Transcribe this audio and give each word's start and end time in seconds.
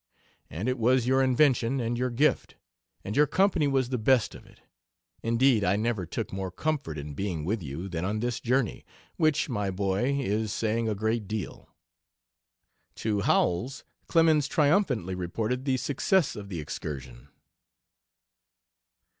And 0.49 0.67
it 0.67 0.79
was 0.79 1.05
your 1.05 1.21
invention 1.21 1.79
and 1.79 1.95
your 1.95 2.09
gift. 2.09 2.55
And 3.03 3.15
your 3.15 3.27
company 3.27 3.67
was 3.67 3.89
the 3.89 3.99
best 3.99 4.33
of 4.33 4.47
it. 4.47 4.59
Indeed, 5.21 5.63
I 5.63 5.75
never 5.75 6.07
took 6.07 6.33
more 6.33 6.49
comfort 6.49 6.97
in 6.97 7.13
being 7.13 7.45
with 7.45 7.61
you 7.61 7.87
than 7.87 8.03
on 8.03 8.19
this 8.19 8.39
journey, 8.39 8.83
which, 9.17 9.47
my 9.47 9.69
boy, 9.69 10.17
is 10.19 10.51
saying 10.51 10.89
a 10.89 10.95
great 10.95 11.27
deal." 11.27 11.69
To 12.95 13.21
Howells, 13.21 13.83
Clemens 14.07 14.47
triumphantly 14.47 15.13
reported 15.13 15.65
the 15.65 15.77
success 15.77 16.35
of 16.35 16.49
the 16.49 16.59
excursion. 16.59 17.27